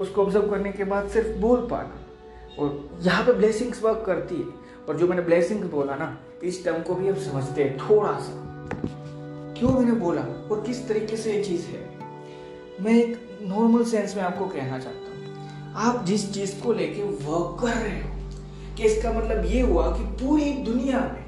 उसको 0.00 0.22
ऑब्ज़र्व 0.22 0.50
करने 0.50 0.72
के 0.72 0.84
बाद 0.84 1.08
सिर्फ़ 1.08 1.38
बोल 1.38 1.68
पाना। 1.70 1.98
और 2.58 2.98
यहाँ 3.00 3.24
पे 3.24 3.32
ब्लेसिंग्स 3.32 3.82
वर्क 3.82 4.02
करती 4.06 4.34
है। 4.34 4.62
और 4.88 4.96
जो 4.96 5.06
मैंने 5.06 5.22
ब्लेसिंग्स 5.22 5.66
बोला 5.66 5.94
ना, 5.94 6.18
इस 6.44 6.64
टर्म 6.64 6.82
को 6.82 6.94
भी 6.94 7.08
अब 7.08 7.16
समझते 7.16 7.64
हैं 7.64 7.78
थोड़ा 7.78 8.12
सा 8.12 8.42
क्यों 9.58 9.70
मैंने 9.70 9.92
बोला? 9.92 10.22
और 10.22 10.64
किस 10.66 10.88
तरीके 10.88 11.16
से 11.16 11.32
ये 11.32 11.44
चीज़ 11.44 11.66
है? 11.66 11.98
मैं 12.80 12.92
एक 12.92 13.38
नॉर्मल 13.42 13.84
सेंस 13.84 14.16
में 14.16 14.22
आपको 14.22 14.46
कहना 14.46 14.78
चाहता 14.78 14.98
हूँ। 14.98 15.12
आप 15.74 16.04
जिस 16.04 16.34
चीज़ 16.34 16.62
को 16.62 16.72
लेके 16.72 17.02
वर्क 17.02 17.60
कर 17.60 17.74
रहे 17.82 18.02
हो, 18.02 18.08
कि 18.76 18.82
इसका 18.82 19.12
मतलब 19.12 19.44
ये 19.44 19.60
हुआ 19.60 19.98
कि 19.98 20.04
पूरी 20.04 20.52
दुनिया 20.52 21.00
में 21.00 21.22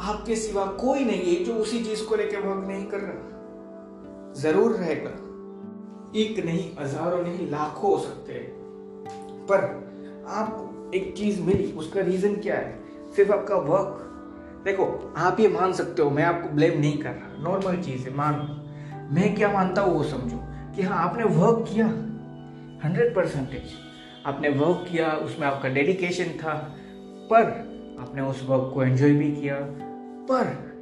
आपके 0.00 0.36
सिवा 0.36 0.66
कोई 0.66 1.04
नहीं 1.04 1.36
है 1.36 1.44
जो 1.44 1.54
उसी 1.54 1.84
चीज़ 1.84 2.04
को 2.04 2.16
लेके 2.16 2.36
वर्क 2.36 2.68
नहीं 2.68 2.86
कर 2.86 2.98
रहा। 3.00 4.32
ज़रूर 4.32 4.72
रहेगा। 4.72 5.10
एक 6.16 6.44
नहीं, 6.44 6.70
हज़ारों 6.80 7.22
नहीं, 7.22 7.50
लाखों 7.50 7.90
हो 7.90 7.98
सकते 7.98 8.32
हैं। 8.32 8.48
पर 9.46 9.85
आपको 10.28 10.92
एक 10.94 11.14
चीज़ 11.16 11.42
मिली, 11.42 11.72
उसका 11.72 12.00
रीजन 12.00 12.36
क्या 12.36 12.56
है? 12.56 12.80
सिर्फ़ 13.16 13.32
आपका 13.32 13.56
वर्क 13.56 14.02
देखो, 14.64 15.14
आप 15.16 15.40
ये 15.40 15.48
मान 15.48 15.72
सकते 15.72 16.02
हो, 16.02 16.10
मैं 16.10 16.24
आपको 16.24 16.48
ब्लेम 16.48 16.80
नहीं 16.80 16.98
कर 16.98 17.10
रहा। 17.10 17.42
नॉर्मल 17.42 17.82
चीज़ 17.82 18.08
है, 18.08 18.14
मान 18.14 18.34
मैं 19.12 19.34
क्या 19.34 19.52
मानता 19.52 19.82
हूँ, 19.82 19.94
वो 19.94 20.02
समझो 20.02 20.38
कि 20.76 20.82
हाँ 20.82 21.10
आपने 21.10 21.24
वर्क 21.24 21.66
किया। 21.72 21.86
हंड्रेड 22.84 23.14
परसेंटेज 23.14 23.62
आपने 24.26 24.48
वर्क 24.48 24.86
किया, 24.90 25.10
उसमें 25.10 25.46
आपका 25.46 25.68
डेडिकेशन 25.68 26.24
था, 26.24 26.76
पर 27.30 27.42
आपने 28.00 28.22
उस 28.22 28.46
वर्क 28.48 28.70
को 28.74 28.82
एंजॉय 28.82 29.10
भी 29.10 29.32
किया। 29.32 29.56
पर 30.30 30.74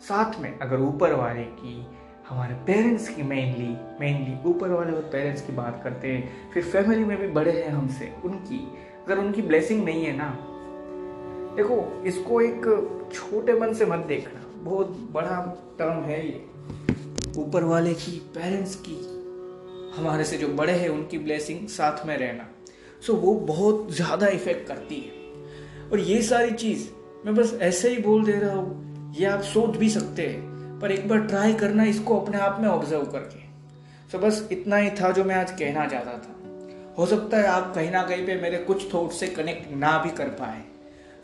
साथ 0.00 0.40
में 0.40 0.58
अगर 0.58 0.80
ऊपर 0.80 1.12
वाले 1.12 1.42
की 1.42 1.86
हमारे 2.28 2.54
पेरेंट्स 2.54 3.08
की 3.08 3.22
मेनली 3.22 3.76
मेनली 4.00 4.48
ऊपर 4.48 4.68
वाले 4.68 4.92
और 4.92 5.02
पेरेंट्स 5.02 5.42
की 5.42 5.52
बात 5.52 5.80
करते 5.84 6.08
हैं, 6.08 6.50
फिर 6.52 6.62
फैमिली 6.62 7.04
में 7.04 7.20
भी 7.20 7.26
बड़े 7.26 7.52
हैं 7.52 7.70
हमसे, 7.70 8.12
उनकी, 8.24 8.58
अगर 9.06 9.18
उनकी 9.18 9.42
ब्लेसिंग 9.42 9.84
नहीं 9.84 10.04
है 10.04 10.16
ना, 10.16 10.28
देखो, 11.56 12.02
इसको 12.06 12.40
एक 12.40 12.64
छोटे 13.14 13.52
मन 13.52 13.72
से 13.72 13.86
मत 13.86 13.98
देखना, 13.98 14.40
बहुत 14.62 15.10
बड़ा 15.12 15.38
टर्म 15.78 16.02
है 16.02 16.26
ये। 16.26 16.44
ऊपर 17.38 17.64
वाले 17.64 17.94
की 17.94 18.18
पेरेंट्स 18.34 18.74
की, 18.74 18.96
हमारे 19.96 20.24
से 20.24 20.38
जो 20.38 20.48
बड़े 20.48 20.72
हैं, 20.72 20.88
उनकी 20.88 21.18
ब्लेसिंग 21.18 21.68
साथ 21.68 22.06
में 22.06 22.16
रहना। 22.18 22.48
सो 23.00 23.14
वो 23.14 23.34
बहुत 23.34 23.92
ज़्यादा 23.92 24.26
इफ़ेक्ट 24.26 24.68
करती 24.68 25.00
है। 25.00 25.90
और 25.90 26.00
ये 26.00 26.22
सारी 26.22 26.50
चीज़, 26.50 26.88
मैं 27.26 27.34
बस 27.34 27.58
ऐसे 27.62 27.90
ही 27.90 28.02
बोल 28.02 28.24
दे 28.24 28.32
रहा 28.32 28.54
हूँ, 28.54 29.14
ये 29.16 29.26
आप 29.26 29.40
सोच 29.40 29.76
भी 29.76 29.90
सकते 29.90 30.26
हैं। 30.26 30.55
पर 30.82 30.92
एक 30.92 31.08
बार 31.08 31.20
ट्राई 31.20 31.54
करना, 31.54 31.84
इसको 31.84 32.20
अपने 32.20 32.38
आप 32.38 32.60
में 32.60 32.68
ऑब्ज़र्व 32.68 33.04
करके। 33.04 33.38
सो 34.12 34.18
बस 34.18 34.48
इतना 34.52 34.76
ही 34.76 34.90
था 34.90 35.10
जो 35.10 35.24
मैं 35.24 35.34
आज 35.34 35.50
कहना 35.50 35.86
चाहता 35.86 36.12
था। 36.12 36.32
हो 36.98 37.06
सकता 37.06 37.36
है 37.36 37.46
आप 37.46 37.74
कहीं 37.74 37.90
ना 37.90 38.02
कहीं 38.02 38.26
पे 38.26 38.34
मेरे 38.34 38.56
कुछ 38.56 38.94
थॉट 38.94 39.12
से 39.12 39.26
कनेक्ट 39.26 39.76
ना 39.76 39.98
भी 39.98 40.10
कर 40.10 40.28
पाए। 40.28 40.62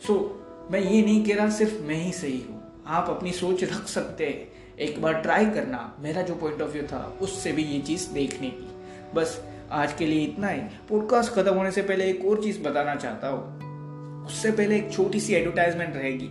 सो 0.06 0.38
मैं 0.71 0.80
ये 0.80 1.02
नहीं 1.02 1.25
कह 1.25 1.35
रहा 1.35 1.50
सिर्फ़ 1.50 1.82
मैं 1.82 1.94
ही 1.94 2.12
सही 2.12 2.40
हूँ। 2.40 2.85
आप 2.87 3.11
अपनी 3.11 3.32
सोच 3.32 3.64
रख 3.64 3.88
सकते 3.88 4.26
हैं। 4.26 4.52
एक 4.78 5.02
बार 5.02 5.14
ट्राई 5.14 5.47
करना, 5.47 5.97
मेरा 6.00 6.23
जो 6.23 6.35
पॉइंट 6.35 6.62
ऑफ़ 6.62 6.71
व्यू 6.71 6.82
था, 6.82 7.18
उससे 7.21 7.52
भी 7.52 7.62
ये 7.62 7.80
चीज़ 7.80 8.11
देखने 8.11 8.50
की। 8.50 8.71
बस 9.14 9.44
आज 9.71 9.92
के 9.92 10.06
लिए 10.06 10.25
इतना 10.25 10.49
ही। 10.49 10.61
पॉडकास्ट 10.61 11.32
खत्म 11.32 11.54
होने 11.54 11.71
से 11.71 11.82
पहले 11.82 12.04
एक 12.04 12.25
और 12.25 12.42
चीज़ 12.42 12.62
बताना 12.62 12.94
चाहता 12.94 13.28
हूँ। 13.28 13.62
उससे 14.26 14.52
पहले 14.52 14.76
एक 14.76 14.92
छोटी 14.92 15.21
सी 15.21 15.35
एडवर्टाइजमेंट 15.35 15.97
रहेगी। 15.97 16.30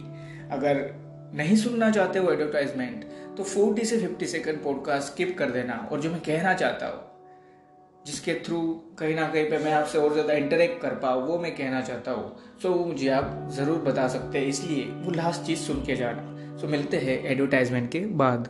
अगर 0.51 0.93
नहीं 1.35 1.55
सुनना 1.55 1.89
चाहते 1.91 2.19
हो 2.19 2.31
एडवर्टाइजमेंट 2.31 3.03
तो 3.37 3.43
40 3.45 3.85
से 3.85 3.97
50 3.99 4.27
सेकंड 4.27 4.63
पॉडकास्ट 4.63 5.11
स्किप 5.13 5.35
कर 5.37 5.51
देना 5.51 5.73
और 5.91 5.99
जो 6.01 6.09
मैं 6.11 6.19
कहना 6.19 6.53
चाहता 6.53 6.87
हूँ, 6.87 6.99
जिसके 8.05 8.33
थ्रू 8.45 8.61
कहीं 8.99 9.15
ना 9.15 9.27
कहीं 9.27 9.49
पे 9.49 9.57
मैं 9.57 9.73
आपसे 9.73 9.97
और 9.97 10.13
ज़्यादा 10.13 10.33
इंटरेक्ट 10.33 10.81
कर 10.81 10.95
पाऊँ, 10.95 11.23
वो 11.27 11.37
मैं 11.39 11.55
कहना 11.55 11.81
चाहता 11.81 12.11
हूँ। 12.11 12.59
सो 12.61 12.69
वो 12.69 12.85
मुझे 12.85 13.09
आप 13.09 13.47
ज़रूर 13.51 13.77
बता 13.81 14.07
सकते 14.07 14.39
हैं, 14.39 14.45
इसलिए 14.45 14.83
वो 15.03 15.11
लास्ट 15.11 15.45
चीज़ 15.45 15.59
सुन 15.59 15.83
के 15.85 15.95
जाना। 15.95 16.57
सो 16.57 16.67
मिलते 16.67 16.97
हैं 16.97 17.23
एडवर्टाइजमेंट 17.25 17.91
के 17.91 17.99
बाद। 17.99 18.49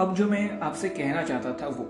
अब 0.00 0.14
जो 0.14 0.26
मैं 0.26 0.58
आपसे 0.60 0.88
कहना 0.88 1.22
चाहता 1.22 1.52
था 1.62 1.68
वो 1.68 1.84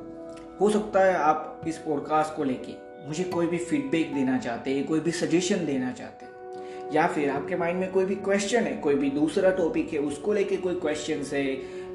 हो 0.61 0.69
सकता 0.71 1.05
है 1.05 1.15
आप 1.15 1.61
इस 1.69 1.77
पॉडकास्ट 1.79 2.35
को 2.37 2.45
लेके 2.45 2.73
मुझे 3.09 3.25
कोई 3.25 3.47
भी 3.47 3.59
फीडबैक 3.59 4.15
देना 4.15 4.39
चाहते 4.39 4.71
हैं, 4.71 4.87
कोई 4.87 5.01
भी 5.01 5.11
सजेशन 5.11 5.65
देना 5.67 5.91
चाहते 5.93 6.27
हैं, 6.27 6.93
या 6.93 7.07
फिर 7.07 7.31
आपके 7.31 7.57
माइंड 7.57 7.79
में 7.81 7.91
कोई 7.93 8.05
भी 8.05 8.15
क्वेश्चन 8.15 8.63
है, 8.63 8.77
कोई 8.77 8.95
भी 8.95 9.11
दूसरा 9.11 9.51
टॉपिक 9.51 9.93
है, 9.93 9.99
उसको 10.01 10.33
लेके 10.33 10.57
कोई 10.57 10.75
क्वेश्चन 10.81 11.23
है, 11.33 11.45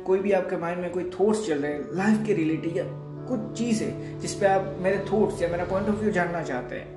कोई 0.05 0.19
भी 0.19 0.31
आपके 0.31 0.57
माइंड 0.57 0.81
में 0.81 0.89
कोई 0.91 1.09
थॉट्स 1.09 1.45
चल 1.47 1.57
रहे 1.57 1.73
हैं 1.73 1.81
लाइफ 1.93 2.25
के 2.27 2.33
रिलेटेड 2.33 2.77
या 2.77 2.83
कुछ 3.29 3.57
चीज़ 3.57 3.83
है 3.83 4.19
जिसपे 4.19 4.45
आप 4.45 4.75
मेरे 4.79 5.05
थॉट्स 5.11 5.41
या 5.41 5.49
मेरा 5.49 5.65
पॉइंट 5.65 5.89
ऑफ़ 5.89 5.95
व्यू 5.95 6.11
जानना 6.11 6.43
चाहते 6.43 6.75
हैं, 6.75 6.87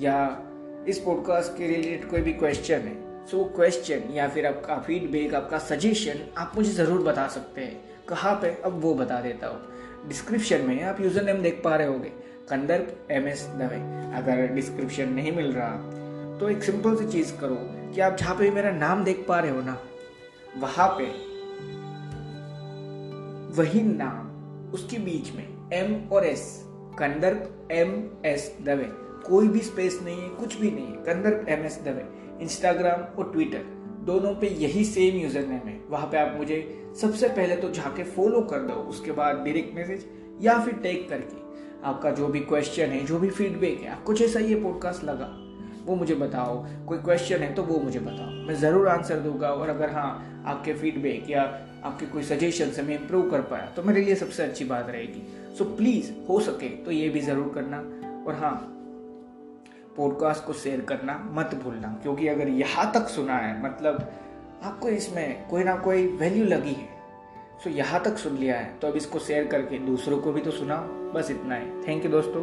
या 0.00 0.84
इस 0.88 0.98
पॉडकास्ट 0.98 1.58
के 1.58 1.66
रिलेटेड 1.66 2.08
कोई 2.10 2.20
भी 2.20 2.32
क्वेश्चन 2.34 2.80
है 2.80 3.26
सो 3.26 3.38
वो 3.38 3.44
क्वेश्चन 3.56 4.12
या 4.14 4.28
फिर 4.28 4.46
आपका 4.46 4.76
फीडबैक 4.76 5.34
आपका 5.34 5.58
सजेशन 5.58 6.24
आप 6.38 6.52
मुझे 6.56 6.70
ज़रूर 6.70 7.02
बता 7.02 7.26
सकते 7.28 7.60
हैं। 7.60 7.93
कहाँ 8.08 8.34
पे? 8.34 8.48
अब 8.64 8.80
वो 8.80 8.94
बता 8.94 9.20
देता 9.20 9.46
हूँ। 9.46 10.08
डिस्क्रिप्शन 10.08 10.60
में 10.60 10.82
आप 10.84 11.00
यूज़र 11.00 11.24
नेम 11.24 11.42
देख 11.42 11.60
पा 11.64 11.76
रहे 11.76 11.86
होगे। 11.86 12.08
कंदर्प 12.50 13.10
एम 13.10 13.28
एस 13.28 13.46
दवे 13.58 13.76
अगर 14.16 14.46
डिस्क्रिप्शन 14.54 15.12
नहीं 15.12 15.32
मिल 15.32 15.52
रहा 15.52 16.38
तो 16.38 16.48
एक 16.48 16.62
सिंपल 16.64 16.96
सी 16.96 17.06
चीज़ 17.08 17.32
करो 17.38 17.56
कि 17.94 18.00
आप 18.00 18.16
जहाँ 18.16 18.34
पे 18.36 18.50
मेरा 18.50 18.70
नाम 18.72 19.04
देख 19.04 19.24
पा 19.28 19.38
रहे 19.40 19.50
हो 19.50 19.60
ना, 19.60 19.78
वहाँ 20.56 20.88
पे 20.98 21.04
वही 23.54 23.82
नाम, 23.82 24.72
उसके 24.74 24.98
बीच 24.98 25.32
में 25.34 25.70
एम 25.72 25.94
और 26.12 26.24
S 26.26 26.44
Kandarp 26.98 27.70
M 27.72 27.92
S 28.26 28.50
Dave 28.62 28.88
कोई 29.26 29.48
भी 29.48 29.60
स्पेस 29.60 29.98
नहीं 30.04 30.20
है, 30.20 30.28
कुछ 30.30 30.58
भी 30.60 30.70
नहीं 30.70 30.86
है 30.86 31.02
Kandarp 31.04 31.48
M 31.48 31.64
S 31.66 31.80
Dave 31.84 32.04
Instagram 32.42 33.02
और 33.18 33.32
ट्विटर 33.32 33.64
दोनों 34.04 34.34
पे 34.34 34.48
यही 34.56 34.84
सेम 34.84 35.16
यूज़र 35.16 35.46
नेम 35.46 35.68
है। 35.68 35.78
वहाँ 35.90 36.06
पे 36.06 36.18
आप 36.18 36.34
मुझे 36.38 36.58
सबसे 37.00 37.28
पहले 37.28 37.56
तो 37.56 37.70
जाके 37.72 38.04
फॉलो 38.06 38.40
कर 38.42 38.60
दो, 38.60 38.74
उसके 38.74 39.12
बाद 39.12 39.36
डायरेक्ट 39.36 39.74
मैसेज 39.76 40.04
या 40.42 40.58
फिर 40.58 40.74
टैग 40.74 41.08
करके। 41.08 41.42
आपका 41.84 42.10
जो 42.10 42.28
भी 42.28 42.40
क्वेश्चन 42.42 42.86
है, 42.86 43.04
जो 43.06 43.18
भी 43.18 43.30
फीडबैक 43.30 43.80
है, 43.80 43.88
आपको 43.88 44.14
जैसा 44.14 44.40
ये 44.40 44.54
पॉडकास्ट 44.54 45.04
लगा, 45.04 45.26
वो 45.86 45.96
मुझे 45.96 46.14
बताओ। 46.14 46.64
कोई 46.86 46.98
क्वेश्चन 46.98 47.38
है 47.38 47.52
तो 47.54 47.62
वो 47.62 47.78
मुझे 47.80 48.00
बताओ। 48.00 48.30
मैं 48.46 48.54
ज़रूर 48.56 48.88
आंसर 48.88 49.20
दूँगा 49.20 49.48
और 49.48 49.68
अगर 49.68 49.90
हाँ 49.90 50.42
आपके 50.46 50.74
फीडबैक 50.74 51.30
या 51.30 51.42
आपके 51.84 52.06
कोई 52.06 52.22
सजेशन 52.22 52.70
से 52.70 52.82
मैं 52.82 52.98
इम्प्रूव 53.00 53.30
कर 53.30 53.40
पाया 53.42 53.66
तो 53.76 53.82
मेरे 53.82 54.02
लिए 54.02 54.14
सबसे 54.14 54.42
अच्छी 54.42 54.64
बात 54.64 54.88
रहेगी। 54.90 55.22
सो 55.58 55.64
प्लीज़ 55.76 56.12
हो 56.28 56.40
सके 56.42 56.68
तो 56.84 56.90
ये 56.90 57.08
भी 57.08 57.20
ज़रूर 57.20 57.52
करना। 57.54 57.78
और 58.26 58.34
हाँ 58.34 58.73
पॉडकास्ट 59.96 60.44
को 60.44 60.52
शेयर 60.54 60.80
करना 60.80 61.18
मत 61.32 61.54
भूलना, 61.54 61.88
क्योंकि 62.02 62.28
अगर 62.28 62.48
यहाँ 62.50 62.90
तक 62.94 63.08
सुना 63.08 63.36
है 63.36 63.62
मतलब 63.62 64.08
आपको 64.64 64.88
इसमें 64.88 65.48
कोई 65.48 65.64
ना 65.64 65.74
कोई 65.78 66.06
वैल्यू 66.16 66.44
लगी 66.46 66.72
है। 66.72 66.92
सो 67.64 67.70
यहाँ 67.70 68.02
तक 68.04 68.16
सुन 68.18 68.36
लिया 68.36 68.56
है 68.58 68.76
तो 68.78 68.88
अब 68.88 68.96
इसको 68.96 69.18
शेयर 69.20 69.46
करके 69.46 69.78
दूसरों 69.80 70.18
को 70.18 70.32
भी 70.32 70.40
तो 70.40 70.50
सुनाओ, 70.50 71.12
बस 71.12 71.30
इतना 71.30 71.56
ही। 71.56 71.66
थैंक 71.88 72.04
यू 72.04 72.10
दोस्तों। 72.10 72.42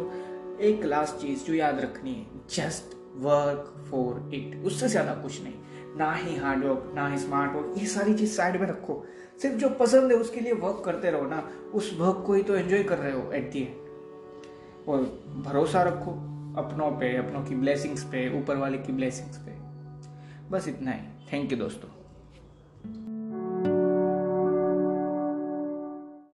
एक 0.60 0.84
लास्ट 0.84 1.16
चीज़ 1.16 1.44
जो 1.44 1.54
याद 1.54 1.80
रखनी 1.80 2.12
है 2.12 2.40
जस्ट 2.50 2.96
वर्क 3.18 3.86
फॉर 3.90 4.30
इट 4.34 4.62
उससे 4.66 4.88
ज़्यादा 4.88 5.14
कुछ 5.14 5.42
नहीं। 5.42 5.54
ना 5.98 6.12
ही 6.14 6.36
हार्ड 6.36 6.64
वर्क 6.64 6.92
ना 6.94 7.06
ही 7.08 7.18
स्मार्ट 7.18 7.52
वर्क 7.52 7.74
ये 7.78 7.86
सारी 7.88 8.14
चीज़ 8.14 8.36
साइड 8.36 8.60
में 8.60 8.66
रखो। 8.68 9.02
सिर्फ़ 9.42 9.56
जो 9.56 9.68
पसंद 9.80 10.12
है 10.12 10.18
उसके 10.18 10.40
लिए 10.40 10.52
वर्क 10.54 10.82
करते 10.84 11.10
रहो 11.10 11.26
ना, 11.26 11.42
उस 11.74 11.96
वर्क 11.98 12.22
को 12.26 12.34
ही 12.34 12.42
तो 12.42 12.56
एंजॉय 12.56 12.82
कर 12.82 12.98
रहे 12.98 13.12
हो 13.12 13.30
एट 13.32 13.50
दी 13.52 13.60
एंड 13.60 14.88
और 14.88 15.02
भरोसा 15.44 15.82
रखो। 15.82 16.12
अपनों 16.56 16.90
पे, 16.90 17.16
अपनों 17.16 17.44
की 17.44 17.54
ब्लेसिंग्स 17.54 18.04
पे, 18.04 18.42
ऊपर 18.42 18.56
वाले 18.56 18.78
की 18.78 18.92
ब्लेसिंग्स 18.92 19.36
पे। 19.36 19.52
बस 20.50 20.68
इतना 20.68 20.90
ही। 20.92 21.00
थैंक 21.32 21.52
यू 21.52 21.58
दोस्तों। 21.58 22.01